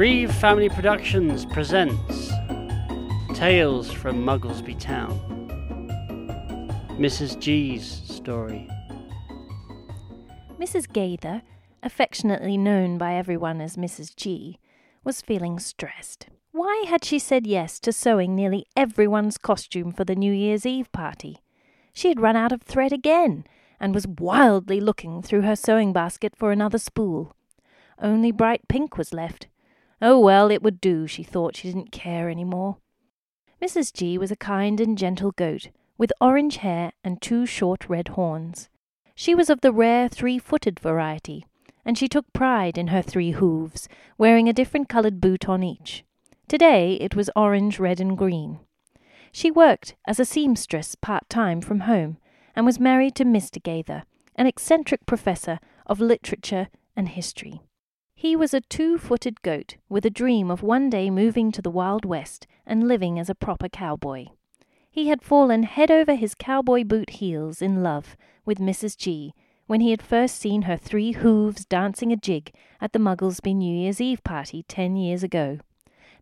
Reeve 0.00 0.32
Family 0.36 0.70
Productions 0.70 1.44
presents 1.44 2.30
Tales 3.34 3.92
from 3.92 4.24
Mugglesby 4.24 4.74
Town. 4.80 5.20
Mrs. 6.98 7.38
G's 7.38 8.00
story. 8.08 8.66
Mrs. 10.58 10.90
Gaither, 10.90 11.42
affectionately 11.82 12.56
known 12.56 12.96
by 12.96 13.12
everyone 13.12 13.60
as 13.60 13.76
Mrs. 13.76 14.16
G, 14.16 14.58
was 15.04 15.20
feeling 15.20 15.58
stressed. 15.58 16.28
Why 16.52 16.86
had 16.88 17.04
she 17.04 17.18
said 17.18 17.46
yes 17.46 17.78
to 17.80 17.92
sewing 17.92 18.34
nearly 18.34 18.64
everyone's 18.74 19.36
costume 19.36 19.92
for 19.92 20.04
the 20.04 20.16
New 20.16 20.32
Year's 20.32 20.64
Eve 20.64 20.90
party? 20.92 21.42
She 21.92 22.08
had 22.08 22.20
run 22.20 22.36
out 22.36 22.52
of 22.52 22.62
thread 22.62 22.94
again, 22.94 23.44
and 23.78 23.94
was 23.94 24.06
wildly 24.06 24.80
looking 24.80 25.20
through 25.20 25.42
her 25.42 25.56
sewing 25.56 25.92
basket 25.92 26.34
for 26.34 26.52
another 26.52 26.78
spool. 26.78 27.36
Only 28.00 28.32
bright 28.32 28.66
pink 28.66 28.96
was 28.96 29.12
left. 29.12 29.46
Oh 30.02 30.18
well, 30.18 30.50
it 30.50 30.62
would 30.62 30.80
do, 30.80 31.06
she 31.06 31.22
thought. 31.22 31.56
She 31.56 31.68
didn't 31.68 31.92
care 31.92 32.28
any 32.28 32.44
more. 32.44 32.78
Mrs. 33.62 33.92
G 33.92 34.16
was 34.16 34.30
a 34.30 34.36
kind 34.36 34.80
and 34.80 34.96
gentle 34.96 35.32
goat, 35.32 35.68
with 35.98 36.12
orange 36.20 36.56
hair 36.58 36.92
and 37.04 37.20
two 37.20 37.44
short 37.44 37.88
red 37.88 38.08
horns. 38.08 38.70
She 39.14 39.34
was 39.34 39.50
of 39.50 39.60
the 39.60 39.72
rare 39.72 40.08
three-footed 40.08 40.80
variety, 40.80 41.44
and 41.84 41.98
she 41.98 42.08
took 42.08 42.32
pride 42.32 42.78
in 42.78 42.86
her 42.88 43.02
three 43.02 43.32
hooves, 43.32 43.86
wearing 44.16 44.48
a 44.48 44.54
different 44.54 44.88
coloured 44.88 45.20
boot 45.20 45.48
on 45.48 45.62
each. 45.62 46.04
Today 46.48 46.94
it 46.94 47.14
was 47.14 47.28
orange, 47.36 47.78
red, 47.78 48.00
and 48.00 48.16
green. 48.16 48.60
She 49.30 49.50
worked 49.50 49.94
as 50.06 50.18
a 50.18 50.24
seamstress 50.24 50.94
part-time 50.94 51.60
from 51.60 51.80
home, 51.80 52.16
and 52.56 52.64
was 52.64 52.80
married 52.80 53.14
to 53.16 53.24
Mr. 53.24 53.62
Gaither, 53.62 54.04
an 54.36 54.46
eccentric 54.46 55.04
professor 55.04 55.60
of 55.86 56.00
literature 56.00 56.68
and 56.96 57.10
history. 57.10 57.60
He 58.20 58.36
was 58.36 58.52
a 58.52 58.60
two-footed 58.60 59.40
goat 59.40 59.76
with 59.88 60.04
a 60.04 60.10
dream 60.10 60.50
of 60.50 60.62
one 60.62 60.90
day 60.90 61.08
moving 61.08 61.50
to 61.52 61.62
the 61.62 61.70
Wild 61.70 62.04
West 62.04 62.46
and 62.66 62.86
living 62.86 63.18
as 63.18 63.30
a 63.30 63.34
proper 63.34 63.66
cowboy. 63.66 64.26
He 64.90 65.08
had 65.08 65.22
fallen 65.22 65.62
head 65.62 65.90
over 65.90 66.14
his 66.14 66.34
cowboy 66.34 66.84
boot 66.84 67.08
heels 67.08 67.62
in 67.62 67.82
love 67.82 68.18
with 68.44 68.58
Mrs. 68.58 68.94
G 68.94 69.32
when 69.68 69.80
he 69.80 69.90
had 69.90 70.02
first 70.02 70.36
seen 70.38 70.62
her 70.68 70.76
three 70.76 71.12
hooves 71.12 71.64
dancing 71.64 72.12
a 72.12 72.16
jig 72.16 72.52
at 72.78 72.92
the 72.92 72.98
Mugglesby 72.98 73.54
New 73.54 73.74
Year's 73.74 74.02
Eve 74.02 74.22
party 74.22 74.64
ten 74.68 74.96
years 74.96 75.22
ago. 75.22 75.58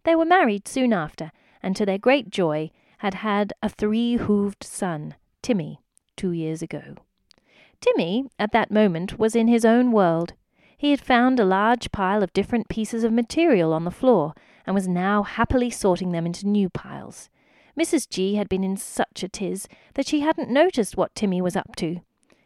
They 0.05 0.15
were 0.15 0.25
married 0.25 0.69
soon 0.69 0.93
after, 0.93 1.33
and 1.65 1.75
to 1.75 1.85
their 1.85 1.99
great 1.99 2.31
joy 2.31 2.71
had 2.99 3.15
had 3.15 3.53
a 3.61 3.69
three-hooved 3.69 4.63
son, 4.63 5.17
Timmy, 5.43 5.81
two 6.17 6.31
years 6.31 6.63
ago. 6.63 6.95
Timmy, 7.81 8.29
at 8.39 8.53
that 8.53 8.71
moment, 8.71 9.19
was 9.19 9.35
in 9.35 9.49
his 9.49 9.65
own 9.65 9.91
world. 9.91 10.35
He 10.79 10.93
had 10.93 11.01
found 11.01 11.41
a 11.41 11.45
large 11.45 11.91
pile 11.91 12.23
of 12.23 12.33
different 12.33 12.69
pieces 12.69 13.03
of 13.03 13.13
material 13.13 13.73
on 13.73 13.85
the 13.85 13.91
floor, 13.91 14.33
and 14.65 14.75
was 14.75 14.87
now 14.87 15.25
happily 15.25 15.71
sorting 15.71 16.13
them 16.13 16.25
into 16.25 16.47
new 16.47 16.71
piles. 16.71 17.29
Mrs. 17.79 18.09
G 18.09 18.37
had 18.37 18.49
been 18.49 18.63
in 18.63 18.77
such 18.77 19.25
a 19.25 19.29
tiz 19.29 19.67
that 19.95 20.07
she 20.07 20.21
hadn't 20.21 20.51
noticed 20.51 20.97
what 20.97 21.17
Timmy 21.17 21.43
was 21.43 21.57
up 21.57 21.75
to. 21.77 22.01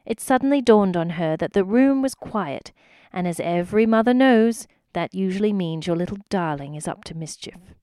It 0.07 0.19
suddenly 0.19 0.63
dawned 0.63 0.97
on 0.97 1.11
her 1.11 1.37
that 1.37 1.53
the 1.53 1.63
room 1.63 2.01
was 2.01 2.15
quiet, 2.15 2.73
and 3.13 3.29
as 3.29 3.39
every 3.39 3.85
mother 3.85 4.15
knows, 4.15 4.67
that 4.95 5.15
usually 5.15 5.53
means 5.53 5.87
your 5.87 5.97
little 5.97 6.19
darling 6.31 6.75
is 6.75 6.89
up 6.89 7.05
to 7.05 7.15
mischief. 7.15 7.75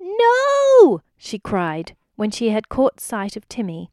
No! 0.00 1.02
she 1.16 1.38
cried, 1.40 1.96
when 2.14 2.30
she 2.30 2.50
had 2.50 2.68
caught 2.68 3.00
sight 3.00 3.36
of 3.36 3.48
Timmy 3.48 3.90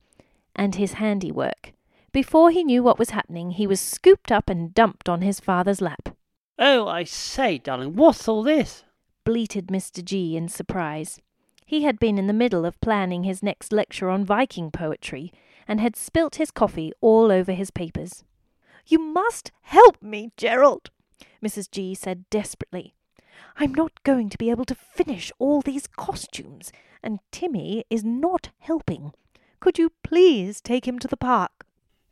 and 0.55 0.75
his 0.75 0.93
handiwork. 0.93 1.72
Before 2.13 2.51
he 2.51 2.63
knew 2.63 2.83
what 2.83 2.99
was 2.99 3.09
happening, 3.09 3.51
he 3.51 3.65
was 3.65 3.81
scooped 3.81 4.31
up 4.31 4.47
and 4.47 4.71
dumped 4.71 5.09
on 5.09 5.23
his 5.23 5.39
father's 5.39 5.81
lap. 5.81 6.15
Oh, 6.59 6.87
I 6.87 7.05
say, 7.05 7.57
darling, 7.57 7.95
what's 7.95 8.27
all 8.27 8.43
this? 8.43 8.83
bleated 9.23 9.67
Mr. 9.67 10.05
G 10.05 10.37
in 10.37 10.47
surprise. 10.47 11.19
He 11.65 11.81
had 11.83 11.97
been 11.97 12.19
in 12.19 12.27
the 12.27 12.33
middle 12.33 12.65
of 12.65 12.79
planning 12.81 13.23
his 13.23 13.41
next 13.41 13.73
lecture 13.73 14.11
on 14.11 14.25
Viking 14.25 14.69
poetry, 14.69 15.33
and 15.67 15.79
had 15.81 15.95
spilt 15.95 16.35
his 16.35 16.51
coffee 16.51 16.93
all 17.01 17.31
over 17.31 17.51
his 17.51 17.71
papers. 17.71 18.23
You 18.85 18.99
must 18.99 19.51
help 19.61 19.99
me, 19.99 20.31
Gerald, 20.37 20.91
Mrs. 21.43 21.71
G 21.71 21.95
said 21.95 22.29
desperately. 22.29 22.93
I'm 23.57 23.73
not 23.73 24.03
going 24.03 24.29
to 24.29 24.37
be 24.37 24.51
able 24.51 24.65
to 24.65 24.75
finish 24.75 25.31
all 25.39 25.61
these 25.61 25.87
costumes, 25.87 26.71
and 27.01 27.21
Timmy 27.31 27.85
is 27.89 28.03
not 28.03 28.49
helping. 28.59 29.13
Could 29.59 29.79
you 29.79 29.91
please 30.03 30.61
take 30.61 30.87
him 30.87 30.99
to 30.99 31.07
the 31.07 31.17
park? 31.17 31.62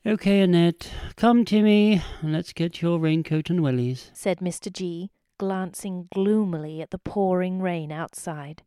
Okay, 0.03 0.41
Annette. 0.41 0.91
Come, 1.15 1.45
Timmy, 1.45 2.01
and 2.21 2.33
let's 2.33 2.53
get 2.53 2.81
your 2.81 2.99
raincoat 2.99 3.51
and 3.51 3.59
wellies, 3.59 4.09
said 4.13 4.39
Mr. 4.39 4.73
G, 4.73 5.11
glancing 5.37 6.07
gloomily 6.11 6.81
at 6.81 6.89
the 6.89 6.97
pouring 6.97 7.61
rain 7.61 7.91
outside. 7.91 8.63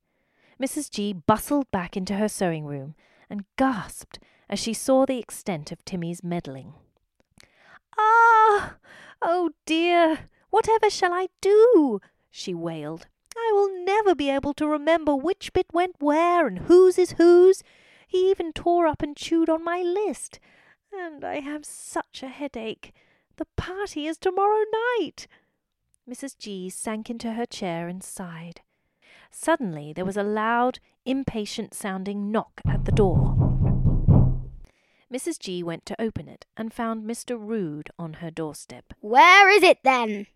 Mrs. 0.62 0.88
G 0.88 1.12
bustled 1.12 1.68
back 1.72 1.96
into 1.96 2.14
her 2.14 2.28
sewing 2.28 2.66
room 2.66 2.94
and 3.28 3.46
gasped 3.58 4.20
as 4.48 4.60
she 4.60 4.72
saw 4.72 5.04
the 5.04 5.18
extent 5.18 5.72
of 5.72 5.84
Timmy's 5.84 6.22
meddling. 6.22 6.74
Ah! 7.98 8.76
Oh 9.20 9.50
dear! 9.66 10.28
Whatever 10.50 10.88
shall 10.88 11.12
I 11.12 11.26
do? 11.40 12.00
she 12.30 12.54
wailed. 12.54 13.08
I 13.36 13.50
will 13.52 13.84
never 13.84 14.14
be 14.14 14.30
able 14.30 14.54
to 14.54 14.68
remember 14.68 15.16
which 15.16 15.52
bit 15.52 15.66
went 15.72 15.96
where 15.98 16.46
and 16.46 16.60
whose 16.60 16.96
is 16.96 17.12
whose. 17.18 17.64
He 18.06 18.30
even 18.30 18.52
tore 18.52 18.86
up 18.86 19.02
and 19.02 19.16
chewed 19.16 19.50
on 19.50 19.64
my 19.64 19.82
list. 19.82 20.38
And 21.00 21.24
I 21.24 21.40
have 21.40 21.64
such 21.64 22.22
a 22.22 22.28
headache. 22.28 22.92
The 23.36 23.46
party 23.56 24.06
is 24.06 24.16
tomorrow 24.16 24.64
night. 24.98 25.26
Mrs. 26.08 26.36
G 26.38 26.70
sank 26.70 27.10
into 27.10 27.32
her 27.32 27.46
chair 27.46 27.88
and 27.88 28.02
sighed. 28.02 28.60
Suddenly 29.30 29.92
there 29.92 30.04
was 30.04 30.16
a 30.16 30.22
loud, 30.22 30.78
impatient 31.04 31.74
sounding 31.74 32.30
knock 32.30 32.60
at 32.66 32.84
the 32.84 32.92
door. 32.92 33.34
Mrs. 35.12 35.38
G 35.38 35.62
went 35.62 35.86
to 35.86 36.00
open 36.00 36.28
it 36.28 36.46
and 36.56 36.72
found 36.72 37.08
Mr. 37.08 37.36
Rood 37.38 37.90
on 37.98 38.14
her 38.14 38.30
doorstep. 38.30 38.92
Where 39.00 39.48
is 39.48 39.62
it 39.62 39.78
then? 39.84 40.26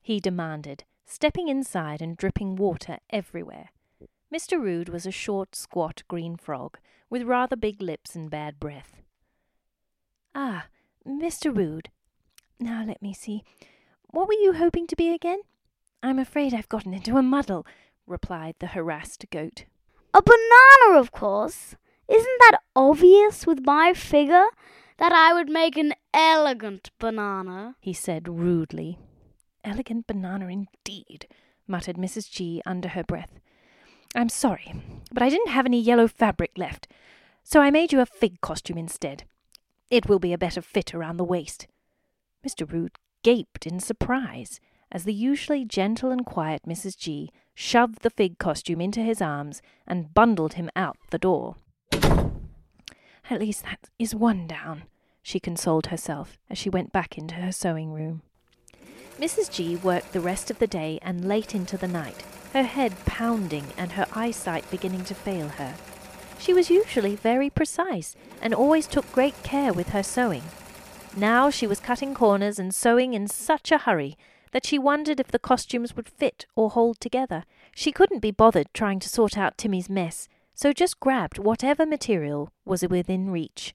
he 0.00 0.20
demanded, 0.20 0.84
stepping 1.04 1.48
inside 1.48 2.00
and 2.00 2.16
dripping 2.16 2.56
water 2.56 2.98
everywhere. 3.10 3.70
Mr. 4.32 4.60
Rood 4.60 4.88
was 4.88 5.06
a 5.06 5.10
short, 5.10 5.54
squat 5.54 6.02
green 6.08 6.36
frog 6.36 6.78
with 7.08 7.22
rather 7.22 7.56
big 7.56 7.82
lips 7.82 8.14
and 8.14 8.30
bad 8.30 8.60
breath. 8.60 9.02
Ah, 10.34 10.66
Mr. 11.06 11.54
Rood. 11.54 11.90
Now 12.58 12.84
let 12.86 13.02
me 13.02 13.12
see. 13.12 13.42
What 14.08 14.28
were 14.28 14.34
you 14.34 14.54
hoping 14.54 14.86
to 14.88 14.96
be 14.96 15.12
again? 15.12 15.40
I'm 16.02 16.18
afraid 16.18 16.54
I've 16.54 16.68
gotten 16.68 16.94
into 16.94 17.16
a 17.16 17.22
muddle, 17.22 17.66
replied 18.06 18.54
the 18.58 18.68
harassed 18.68 19.26
goat. 19.30 19.64
A 20.12 20.22
banana, 20.22 20.98
of 21.00 21.12
course. 21.12 21.76
Isn't 22.08 22.38
that 22.40 22.60
obvious 22.74 23.46
with 23.46 23.64
my 23.64 23.92
figure? 23.94 24.46
That 24.98 25.12
I 25.12 25.32
would 25.32 25.48
make 25.48 25.78
an 25.78 25.94
elegant 26.12 26.90
banana, 26.98 27.76
he 27.80 27.94
said 27.94 28.28
rudely. 28.28 28.98
Elegant 29.64 30.06
banana 30.06 30.48
indeed, 30.48 31.26
muttered 31.66 31.96
Mrs. 31.96 32.30
G 32.30 32.60
under 32.66 32.88
her 32.90 33.04
breath. 33.04 33.40
I'm 34.14 34.28
sorry, 34.28 34.74
but 35.12 35.22
I 35.22 35.30
didn't 35.30 35.48
have 35.50 35.64
any 35.64 35.80
yellow 35.80 36.08
fabric 36.08 36.50
left, 36.56 36.88
so 37.42 37.60
I 37.60 37.70
made 37.70 37.92
you 37.92 38.00
a 38.00 38.06
fig 38.06 38.40
costume 38.40 38.76
instead. 38.76 39.24
It 39.90 40.08
will 40.08 40.20
be 40.20 40.32
a 40.32 40.38
better 40.38 40.62
fit 40.62 40.94
around 40.94 41.16
the 41.16 41.24
waist. 41.24 41.66
Mr. 42.46 42.70
Rood 42.70 42.92
gaped 43.22 43.66
in 43.66 43.80
surprise 43.80 44.60
as 44.92 45.04
the 45.04 45.12
usually 45.12 45.64
gentle 45.64 46.10
and 46.10 46.24
quiet 46.24 46.62
Mrs. 46.66 46.96
G 46.96 47.30
shoved 47.54 48.02
the 48.02 48.10
fig 48.10 48.38
costume 48.38 48.80
into 48.80 49.00
his 49.00 49.20
arms 49.20 49.60
and 49.86 50.14
bundled 50.14 50.54
him 50.54 50.70
out 50.74 50.96
the 51.10 51.18
door. 51.18 51.56
At 51.92 53.40
least 53.40 53.64
that 53.64 53.88
is 53.98 54.14
one 54.14 54.46
down, 54.46 54.84
she 55.22 55.38
consoled 55.38 55.86
herself 55.86 56.38
as 56.48 56.58
she 56.58 56.70
went 56.70 56.92
back 56.92 57.18
into 57.18 57.36
her 57.36 57.52
sewing 57.52 57.92
room. 57.92 58.22
Mrs. 59.18 59.50
G 59.50 59.76
worked 59.76 60.12
the 60.12 60.20
rest 60.20 60.50
of 60.50 60.58
the 60.58 60.66
day 60.66 60.98
and 61.02 61.28
late 61.28 61.54
into 61.54 61.76
the 61.76 61.86
night, 61.86 62.24
her 62.52 62.62
head 62.62 62.94
pounding 63.04 63.66
and 63.76 63.92
her 63.92 64.06
eyesight 64.12 64.68
beginning 64.70 65.04
to 65.04 65.14
fail 65.14 65.48
her. 65.48 65.74
She 66.40 66.54
was 66.54 66.70
usually 66.70 67.16
very 67.16 67.50
precise 67.50 68.16
and 68.40 68.54
always 68.54 68.86
took 68.86 69.12
great 69.12 69.40
care 69.42 69.74
with 69.74 69.90
her 69.90 70.02
sewing. 70.02 70.42
Now 71.14 71.50
she 71.50 71.66
was 71.66 71.80
cutting 71.80 72.14
corners 72.14 72.58
and 72.58 72.74
sewing 72.74 73.12
in 73.12 73.28
such 73.28 73.70
a 73.70 73.78
hurry 73.78 74.16
that 74.52 74.64
she 74.64 74.78
wondered 74.78 75.20
if 75.20 75.28
the 75.28 75.38
costumes 75.38 75.94
would 75.94 76.08
fit 76.08 76.46
or 76.56 76.70
hold 76.70 76.98
together. 76.98 77.44
She 77.74 77.92
couldn't 77.92 78.20
be 78.20 78.30
bothered 78.30 78.68
trying 78.72 79.00
to 79.00 79.08
sort 79.08 79.36
out 79.36 79.58
Timmy's 79.58 79.90
mess, 79.90 80.28
so 80.54 80.72
just 80.72 80.98
grabbed 80.98 81.38
whatever 81.38 81.84
material 81.84 82.52
was 82.64 82.82
within 82.88 83.30
reach. 83.30 83.74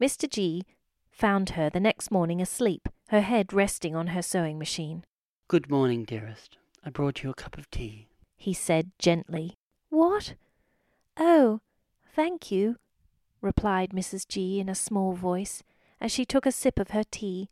Mr. 0.00 0.28
G 0.28 0.64
found 1.10 1.50
her 1.50 1.68
the 1.68 1.80
next 1.80 2.10
morning 2.10 2.40
asleep, 2.40 2.88
her 3.08 3.20
head 3.20 3.52
resting 3.52 3.94
on 3.94 4.08
her 4.08 4.22
sewing 4.22 4.58
machine. 4.58 5.04
Good 5.48 5.70
morning, 5.70 6.04
dearest. 6.04 6.56
I 6.84 6.90
brought 6.90 7.22
you 7.22 7.30
a 7.30 7.34
cup 7.34 7.58
of 7.58 7.70
tea, 7.70 8.08
he 8.36 8.52
said 8.52 8.90
gently. 8.98 9.56
What? 9.90 10.34
Oh, 11.18 11.60
thank 12.16 12.50
you, 12.50 12.76
replied 13.42 13.90
Mrs. 13.90 14.26
G 14.26 14.58
in 14.58 14.70
a 14.70 14.74
small 14.74 15.12
voice, 15.12 15.62
as 16.00 16.10
she 16.10 16.24
took 16.24 16.46
a 16.46 16.50
sip 16.50 16.78
of 16.78 16.90
her 16.90 17.04
tea. 17.10 17.50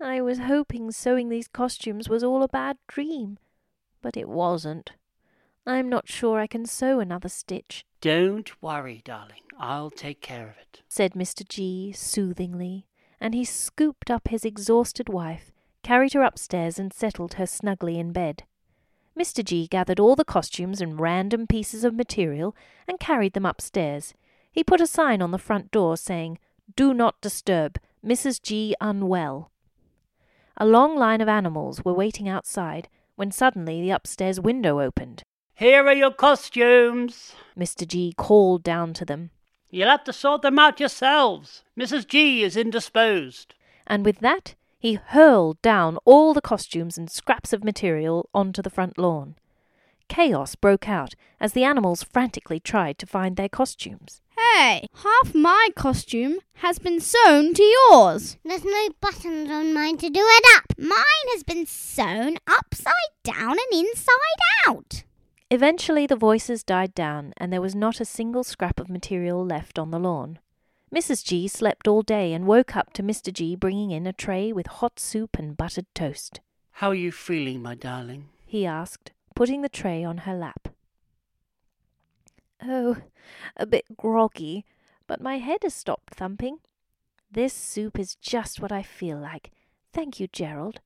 I 0.00 0.20
was 0.20 0.40
hoping 0.40 0.90
sewing 0.90 1.28
these 1.28 1.46
costumes 1.46 2.08
was 2.08 2.24
all 2.24 2.42
a 2.42 2.48
bad 2.48 2.76
dream, 2.88 3.38
but 4.02 4.16
it 4.16 4.28
wasn't. 4.28 4.92
I'm 5.64 5.88
not 5.88 6.08
sure 6.08 6.40
I 6.40 6.48
can 6.48 6.66
sew 6.66 6.98
another 6.98 7.28
stitch, 7.28 7.84
Don't 8.00 8.50
worry, 8.60 9.00
darling. 9.04 9.42
I'll 9.58 9.90
take 9.90 10.20
care 10.20 10.48
of 10.48 10.58
it. 10.58 10.82
said 10.88 11.12
Mr. 11.12 11.48
G 11.48 11.92
soothingly, 11.92 12.86
and 13.20 13.32
he 13.32 13.44
scooped 13.44 14.10
up 14.10 14.26
his 14.28 14.44
exhausted 14.44 15.08
wife, 15.08 15.52
carried 15.84 16.14
her 16.14 16.22
upstairs, 16.22 16.80
and 16.80 16.92
settled 16.92 17.34
her 17.34 17.46
snugly 17.46 17.96
in 17.98 18.12
bed. 18.12 18.42
Mr. 19.18 19.42
G 19.44 19.66
gathered 19.66 19.98
all 19.98 20.14
the 20.14 20.24
costumes 20.24 20.80
and 20.80 21.00
random 21.00 21.46
pieces 21.46 21.84
of 21.84 21.94
material 21.94 22.54
and 22.86 23.00
carried 23.00 23.32
them 23.32 23.46
upstairs. 23.46 24.14
He 24.52 24.62
put 24.62 24.80
a 24.80 24.86
sign 24.86 25.22
on 25.22 25.30
the 25.30 25.38
front 25.38 25.70
door 25.70 25.96
saying, 25.96 26.38
Do 26.76 26.92
not 26.92 27.20
disturb, 27.20 27.78
Mrs. 28.04 28.42
G 28.42 28.74
unwell. 28.80 29.50
A 30.58 30.66
long 30.66 30.96
line 30.96 31.20
of 31.20 31.28
animals 31.28 31.84
were 31.84 31.94
waiting 31.94 32.28
outside 32.28 32.88
when 33.14 33.30
suddenly 33.30 33.80
the 33.80 33.90
upstairs 33.90 34.38
window 34.40 34.80
opened. 34.80 35.22
Here 35.54 35.86
are 35.86 35.94
your 35.94 36.10
costumes. 36.12 37.34
Mr. 37.58 37.86
G 37.86 38.12
called 38.16 38.62
down 38.62 38.92
to 38.94 39.04
them, 39.04 39.30
You'll 39.70 39.88
have 39.88 40.04
to 40.04 40.12
sort 40.12 40.42
them 40.42 40.58
out 40.58 40.78
yourselves. 40.80 41.64
Mrs. 41.78 42.06
G 42.06 42.42
is 42.42 42.56
indisposed. 42.56 43.54
and 43.86 44.04
with 44.04 44.18
that 44.20 44.54
he 44.86 44.94
hurled 44.94 45.60
down 45.62 45.98
all 46.04 46.32
the 46.32 46.40
costumes 46.40 46.96
and 46.96 47.10
scraps 47.10 47.52
of 47.52 47.64
material 47.64 48.30
onto 48.32 48.62
the 48.62 48.70
front 48.70 48.96
lawn. 48.96 49.34
Chaos 50.08 50.54
broke 50.54 50.88
out 50.88 51.14
as 51.40 51.54
the 51.54 51.64
animals 51.64 52.04
frantically 52.04 52.60
tried 52.60 52.96
to 52.96 53.04
find 53.04 53.34
their 53.34 53.48
costumes. 53.48 54.20
Hey, 54.38 54.86
half 55.02 55.34
my 55.34 55.70
costume 55.74 56.36
has 56.58 56.78
been 56.78 57.00
sewn 57.00 57.52
to 57.54 57.64
yours. 57.64 58.36
There's 58.44 58.64
no 58.64 58.90
buttons 59.00 59.50
on 59.50 59.74
mine 59.74 59.96
to 59.96 60.08
do 60.08 60.22
it 60.22 60.44
up. 60.56 60.78
Mine 60.78 61.26
has 61.32 61.42
been 61.42 61.66
sewn 61.66 62.36
upside 62.46 62.92
down 63.24 63.56
and 63.58 63.84
inside 63.84 64.40
out. 64.68 65.02
Eventually 65.50 66.06
the 66.06 66.14
voices 66.14 66.62
died 66.62 66.94
down, 66.94 67.32
and 67.38 67.52
there 67.52 67.60
was 67.60 67.74
not 67.74 68.00
a 68.00 68.04
single 68.04 68.44
scrap 68.44 68.78
of 68.78 68.88
material 68.88 69.44
left 69.44 69.80
on 69.80 69.90
the 69.90 69.98
lawn. 69.98 70.38
Mrs. 70.94 71.24
G 71.24 71.48
slept 71.48 71.88
all 71.88 72.02
day 72.02 72.32
and 72.32 72.46
woke 72.46 72.76
up 72.76 72.92
to 72.92 73.02
Mr. 73.02 73.32
G 73.32 73.56
bringing 73.56 73.90
in 73.90 74.06
a 74.06 74.12
tray 74.12 74.52
with 74.52 74.66
hot 74.68 75.00
soup 75.00 75.36
and 75.38 75.56
buttered 75.56 75.86
toast. 75.94 76.40
How 76.72 76.90
are 76.90 76.94
you 76.94 77.10
feeling, 77.10 77.60
my 77.60 77.74
darling? 77.74 78.28
he 78.44 78.64
asked, 78.64 79.12
putting 79.34 79.62
the 79.62 79.68
tray 79.68 80.04
on 80.04 80.18
her 80.18 80.34
lap. 80.34 80.68
Oh, 82.62 82.98
a 83.56 83.66
bit 83.66 83.96
groggy, 83.96 84.64
but 85.06 85.20
my 85.20 85.38
head 85.38 85.58
has 85.62 85.74
stopped 85.74 86.14
thumping. 86.14 86.58
This 87.30 87.52
soup 87.52 87.98
is 87.98 88.14
just 88.14 88.60
what 88.60 88.70
I 88.70 88.82
feel 88.82 89.18
like. 89.18 89.50
Thank 89.92 90.20
you, 90.20 90.28
Gerald. 90.28 90.80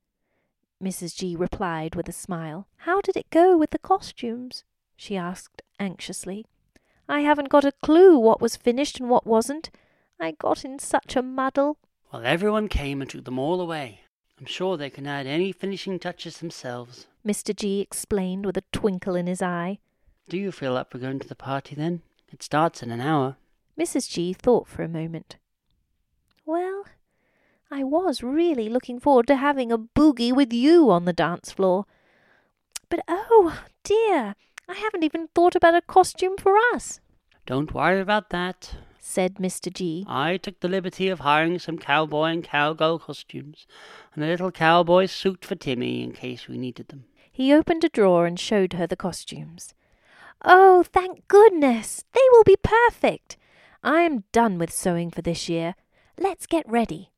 Mrs. 0.83 1.15
G 1.15 1.37
replied 1.37 1.95
with 1.95 2.09
a 2.09 2.13
smile. 2.13 2.67
How 2.79 3.03
did 3.03 3.17
it 3.17 3.29
go 3.31 3.57
with 3.57 3.71
the 3.71 3.79
costumes? 3.79 4.65
she 4.97 5.17
asked 5.17 5.61
anxiously. 5.79 6.47
I 7.09 7.21
haven't 7.21 7.51
got 7.51 7.65
a 7.65 7.73
clue 7.83 8.19
what 8.19 8.41
was 8.41 8.57
finished 8.57 8.99
and 8.99 9.11
what 9.11 9.27
wasn't. 9.27 9.71
I 10.21 10.33
got 10.33 10.65
in 10.65 10.79
such 10.79 11.17
a 11.17 11.23
muddle. 11.23 11.79
Well, 12.13 12.23
everyone 12.25 12.69
came 12.69 13.01
and 13.01 13.11
took 13.11 13.25
them 13.25 13.39
all 13.39 13.61
away. 13.61 14.01
I'm 14.39 14.47
sure 14.47 14.77
they 14.77 14.91
can 14.91 15.07
add 15.07 15.27
any 15.27 15.53
finishing 15.53 15.99
touches 15.99 16.39
themselves. 16.39 17.07
Mr. 17.27 17.55
G 17.55 17.81
explained 17.81 18.47
with 18.47 18.57
a 18.57 18.65
twinkle 18.73 19.15
in 19.15 19.27
his 19.27 19.43
eye. 19.43 19.79
Do 20.29 20.37
you 20.37 20.53
feel 20.53 20.77
up 20.77 20.91
for 20.93 20.99
going 20.99 21.19
to 21.21 21.29
the 21.29 21.35
party 21.35 21.75
then? 21.75 22.03
It 22.33 22.43
starts 22.43 22.83
in 22.83 22.91
an 22.91 23.01
hour. 23.01 23.37
Mrs. 23.79 24.09
G 24.09 24.33
thought 24.33 24.69
for 24.69 24.83
a 24.83 24.89
moment. 24.89 25.37
Well, 26.47 26.85
I 27.71 27.85
was 27.85 28.23
really 28.23 28.69
looking 28.69 28.99
forward 28.99 29.27
to 29.29 29.37
having 29.37 29.71
a 29.71 29.79
boogie 29.79 30.35
with 30.35 30.53
you 30.53 30.91
on 30.91 31.05
the 31.05 31.13
dance 31.13 31.53
floor. 31.53 31.87
But 32.89 33.01
oh 33.09 33.63
dear, 33.85 34.35
I 34.69 34.75
haven't 34.75 35.05
even 35.05 35.29
thought 35.35 35.55
about 35.55 35.75
a 35.75 35.81
costume 35.83 36.37
for 36.37 36.57
us, 36.75 37.01
Don't 37.47 37.73
worry 37.75 38.01
about 38.01 38.31
that. 38.31 38.75
Said 39.01 39.37
Mr. 39.37 39.73
G. 39.73 40.05
I 40.07 40.37
took 40.37 40.61
the 40.61 40.69
liberty 40.69 41.09
of 41.09 41.21
hiring 41.21 41.59
some 41.59 41.79
cowboy 41.79 42.27
and 42.27 42.45
cowgirl 42.45 43.01
costumes 43.01 43.67
and 44.15 44.23
a 44.23 44.27
little 44.27 44.51
cowboy 44.51 45.07
suit 45.07 45.45
for 45.45 45.55
Timmy 45.55 46.03
in 46.03 46.13
case 46.13 46.47
we 46.47 46.59
needed 46.59 46.89
them. 46.89 47.05
He 47.33 47.53
opened 47.53 47.85
a 47.85 47.89
drawer 47.89 48.27
and 48.27 48.39
showed 48.39 48.75
her 48.75 48.87
the 48.87 48.97
costumes. 48.97 49.75
Oh, 50.45 50.83
thank 50.83 51.27
goodness! 51.29 52.05
They 52.13 52.21
will 52.33 52.45
be 52.45 52.57
perfect. 52.63 53.37
I 53.83 54.03
am 54.03 54.25
done 54.33 54.59
with 54.59 54.73
sewing 54.73 55.11
for 55.11 55.23
this 55.23 55.49
year. 55.49 55.75
Let's 56.19 56.47
get 56.47 56.69
ready. 56.69 57.11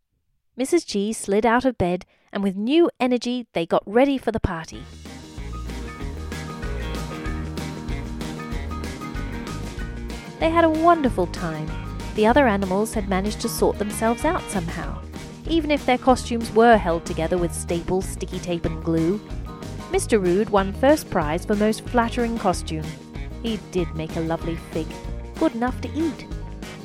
Mrs. 0.58 0.86
G 0.86 1.12
slid 1.12 1.44
out 1.44 1.64
of 1.64 1.78
bed, 1.78 2.04
and 2.32 2.42
with 2.42 2.56
new 2.56 2.90
energy 3.00 3.46
they 3.52 3.66
got 3.66 3.82
ready 3.86 4.18
for 4.18 4.32
the 4.32 4.40
party. 4.40 4.82
They 10.42 10.50
had 10.50 10.64
a 10.64 10.70
wonderful 10.70 11.28
time. 11.28 11.70
The 12.16 12.26
other 12.26 12.48
animals 12.48 12.94
had 12.94 13.08
managed 13.08 13.40
to 13.42 13.48
sort 13.48 13.78
themselves 13.78 14.24
out 14.24 14.42
somehow, 14.50 15.00
even 15.46 15.70
if 15.70 15.86
their 15.86 15.98
costumes 15.98 16.50
were 16.50 16.76
held 16.76 17.06
together 17.06 17.38
with 17.38 17.54
staples, 17.54 18.08
sticky 18.08 18.40
tape, 18.40 18.64
and 18.64 18.82
glue. 18.82 19.20
Mr. 19.92 20.20
Rood 20.20 20.50
won 20.50 20.72
first 20.72 21.08
prize 21.10 21.44
for 21.44 21.54
most 21.54 21.82
flattering 21.82 22.36
costume. 22.38 22.84
He 23.44 23.60
did 23.70 23.94
make 23.94 24.16
a 24.16 24.20
lovely 24.20 24.56
fig, 24.72 24.88
good 25.38 25.54
enough 25.54 25.80
to 25.82 25.90
eat. 25.94 26.26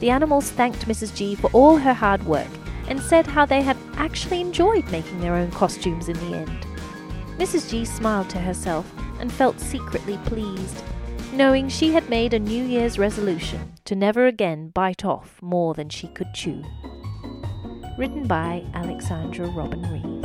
The 0.02 0.12
animals 0.12 0.52
thanked 0.52 0.88
Mrs. 0.88 1.16
G 1.16 1.34
for 1.34 1.50
all 1.50 1.78
her 1.78 1.96
hard 1.96 2.24
work 2.28 2.52
and 2.88 3.02
said 3.02 3.26
how 3.26 3.48
they 3.48 3.64
had 3.64 3.78
actually 3.96 4.40
enjoyed 4.40 4.88
making 4.92 5.20
their 5.20 5.34
own 5.34 5.50
costumes 5.50 6.10
in 6.10 6.30
the 6.30 6.38
end. 6.38 6.68
Mrs. 7.40 7.72
G 7.72 7.86
smiled 7.86 8.30
to 8.30 8.38
herself 8.38 8.86
and 9.20 9.34
felt 9.34 9.60
secretly 9.60 10.20
pleased, 10.26 10.84
knowing 11.38 11.70
she 11.70 11.94
had 11.94 12.10
made 12.10 12.34
a 12.34 12.40
New 12.40 12.64
Year's 12.64 12.98
resolution 12.98 13.74
to 13.86 13.96
never 13.96 14.26
again 14.26 14.70
bite 14.70 15.06
off 15.06 15.40
more 15.40 15.76
than 15.76 15.88
she 15.88 16.08
could 16.08 16.34
chew. 16.34 16.64
Written 17.96 18.26
by 18.26 18.66
Alexandra 18.74 19.46
Robin 19.48 19.84
Reed. 19.84 20.17